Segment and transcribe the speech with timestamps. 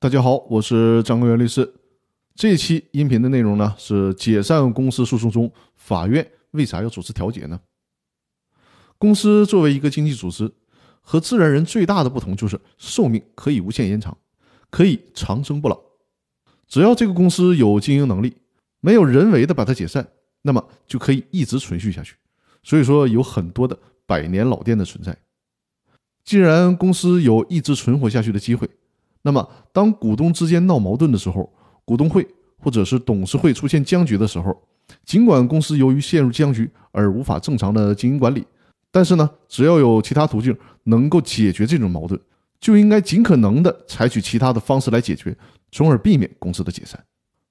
[0.00, 1.74] 大家好，我是张根元律师。
[2.36, 7.58] 这期音频的内容呢是解散公司诉讼中，法院为啥要主持调解呢？
[8.96, 10.52] 公司作为一个经济组织，
[11.00, 14.16] 和自然人最大的不同就是寿命可以无限延长，
[14.70, 15.76] 可以长生不老。
[16.68, 18.36] 只要这个公司有经营能力，
[18.78, 20.06] 没有人为的把它解散，
[20.42, 22.14] 那么就可以一直存续下去。
[22.62, 23.76] 所以说，有很多的
[24.06, 25.18] 百年老店的存在。
[26.24, 28.70] 既然公司有一直存活下去的机会。
[29.22, 31.52] 那么，当股东之间闹矛盾的时候，
[31.84, 32.26] 股东会
[32.58, 34.56] 或者是董事会出现僵局的时候，
[35.04, 38.44] 尽管公司由于陷入僵局而无法正常的经营管理，
[38.90, 42.18] 但是呢，只要有其他途径能够解决这种矛盾，
[42.60, 45.36] 就应该尽可能的采取其他的方式来解决，
[45.70, 46.98] 从而避免公司的解散。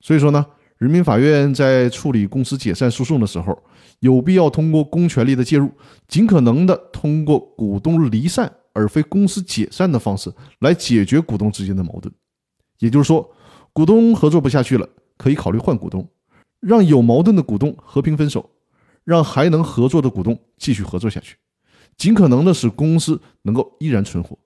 [0.00, 0.44] 所以说呢，
[0.78, 3.58] 人民法院在处理公司解散诉讼的时候，
[4.00, 5.70] 有必要通过公权力的介入，
[6.08, 8.52] 尽可能的通过股东离散。
[8.74, 12.12] 而非公司解散的方式来解决股东之间的矛盾，
[12.80, 13.32] 也就是说，
[13.72, 16.06] 股东合作不下去了，可以考虑换股东，
[16.60, 18.50] 让有矛盾的股东和平分手，
[19.04, 21.36] 让还能合作的股东继续合作下去，
[21.96, 24.36] 尽可能的使公司能够依然存活。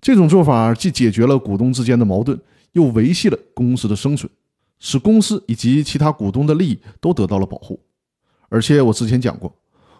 [0.00, 2.40] 这种做法既解决了股东之间的矛盾，
[2.72, 4.30] 又维系了公司的生存，
[4.78, 7.78] 使公司以及其他股东的利益都得到了保护。
[8.48, 9.54] 而且我之前讲过，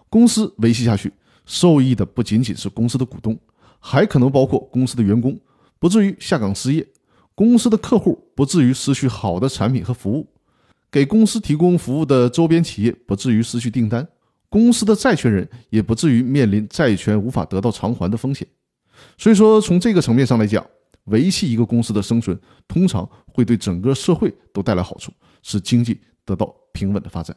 [0.09, 1.13] 公司维系下去。
[1.49, 3.37] 受益的不仅仅是公司的股东，
[3.81, 5.41] 还可能包括公司的员工，
[5.79, 6.83] 不至于下岗失业；
[7.35, 10.27] 公司的客户不至于失去好的产品和服务；
[10.91, 14.05] 给公司提供服务的周边企业不至于失去订单；
[14.51, 18.47] 公司的债权人也不至于面临债权无法得到偿还的风险。
[19.17, 20.65] 所以说，从这个层面上来讲，
[21.05, 22.39] 维系一个公司的生存，
[22.69, 25.11] 通常会对整个社会都带来好处，
[25.43, 27.35] 使经济得到平稳的发展。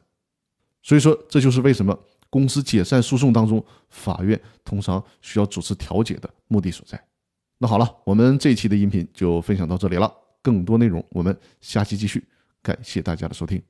[0.83, 1.97] 所以说，这就是为什么。
[2.31, 6.99] 公司解散诉讼当中，法院通常需要主持调解的目的所在。
[7.59, 12.25] 那好了，我们这一期的音频就分享到这里了，更多内容我们下期继续。
[12.63, 13.61] 感谢大家的收听。